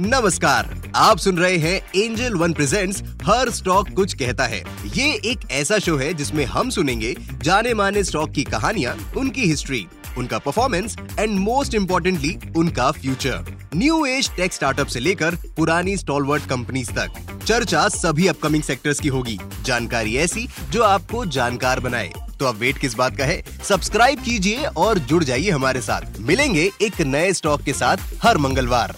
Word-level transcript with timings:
नमस्कार, 0.00 0.92
आप 0.94 1.18
सुन 1.18 1.36
रहे 1.38 1.56
हैं 1.56 2.02
एंजल 2.02 2.34
वन 2.34 2.52
प्रेजेंट्स 2.52 3.02
हर 3.24 3.50
स्टॉक 3.50 3.90
कुछ 3.90 4.14
कहता 4.14 4.44
है। 4.44 4.58
ये 4.86 5.06
एक 5.24 5.50
ऐसा 5.50 5.78
शो 5.78 5.96
है 5.96 6.12
जिसमें 6.14 6.44
हम 6.44 6.70
सुनेंगे 6.70 7.14
जाने 7.42 7.72
माने 7.74 8.02
स्टॉक 8.04 8.30
की 8.30 8.44
कहानियाँ, 8.44 8.94
उनकी 9.16 9.42
हिस्ट्री 9.42 9.86
उनका 10.18 10.38
परफॉर्मेंस 10.38 10.96
एंड 11.18 11.38
मोस्ट 11.38 11.74
इम्पोर्टेंटली 11.74 12.36
उनका 12.56 12.90
future 12.90 13.68
new 13.74 14.04
age 14.06 14.30
tech 14.36 14.52
startup 14.52 14.86
से 14.86 15.00
लेकर 15.00 15.36
पुरानी 15.56 15.96
स्टॉलवर्ड 15.96 16.42
कंपनीज़ 16.42 16.90
तक, 16.90 17.42
चर्चा 17.46 17.88
सभी 17.88 18.26
अपकमिंग 18.26 18.62
सेक्टर्स 18.62 19.00
की 19.00 19.08
होगी। 19.08 19.38
जानकारी 19.62 20.16
ऐसी 20.16 20.48
जो 20.70 20.82
आपको 20.82 21.26
जानकार 21.26 21.80
बनाए। 21.80 22.12
तो 22.38 22.46
अब 22.46 22.56
वेट 22.56 22.78
किस 22.78 22.94
बात 22.94 23.16
का 23.16 23.24
है? 23.24 23.42
सब्सक्राइब 23.64 24.22
कीजिए 24.22 24.64
और 24.66 24.98
जुड़ 24.98 25.24
जाइए 25.24 25.50
हमारे 25.50 25.80
साथ। 25.80 26.20
मिलेंगे 26.20 26.70
एक 26.82 27.00
नए 27.00 27.32
स्टॉक 27.32 27.62
के 27.62 27.72
साथ 27.72 27.96
हर 28.22 28.38
मंगलवार। 28.38 28.96